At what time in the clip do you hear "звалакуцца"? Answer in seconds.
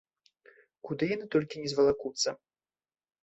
1.73-2.29